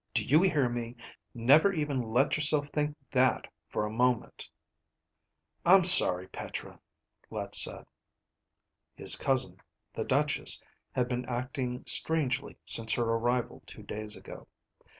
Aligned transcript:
"Do 0.15 0.25
you 0.25 0.41
hear 0.41 0.67
me? 0.67 0.95
Never 1.35 1.71
even 1.71 2.01
let 2.01 2.35
yourself 2.35 2.69
think 2.69 2.97
that 3.11 3.45
for 3.69 3.85
a 3.85 3.91
moment." 3.91 4.49
"I'm 5.63 5.83
sorry, 5.83 6.27
Petra," 6.29 6.79
Let 7.29 7.53
said. 7.53 7.85
His 8.95 9.15
cousin, 9.15 9.59
the 9.93 10.03
Duchess, 10.03 10.59
had 10.93 11.07
been 11.07 11.25
acting 11.27 11.83
strangely 11.85 12.57
since 12.65 12.93
her 12.93 13.03
arrival 13.05 13.61
two 13.67 13.83
days 13.83 14.17
ago. 14.17 14.47